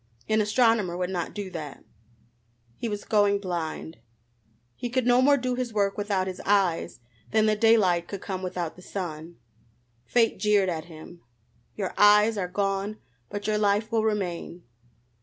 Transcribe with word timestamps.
An 0.27 0.41
astronomer 0.41 0.97
would 0.97 1.11
not 1.11 1.35
do 1.35 1.51
that. 1.51 1.83
He 2.75 2.89
was 2.89 3.03
going 3.05 3.37
blind. 3.37 3.99
He 4.75 4.89
could 4.89 5.05
no 5.05 5.21
more 5.21 5.37
do 5.37 5.53
his 5.53 5.73
work 5.75 5.95
without 5.95 6.25
his 6.25 6.41
eyes 6.43 7.01
than 7.29 7.45
the 7.45 7.55
daylight 7.55 8.07
could 8.07 8.19
come 8.19 8.41
without 8.41 8.75
the 8.75 8.81
sun. 8.81 9.35
Fate 10.07 10.39
jeered 10.39 10.69
at 10.69 10.85
him: 10.85 11.21
"Your 11.75 11.93
eyes 11.99 12.35
are 12.35 12.47
gone, 12.47 12.97
but 13.29 13.45
your 13.45 13.59
life 13.59 13.91
will 13.91 14.03
remain." 14.03 14.63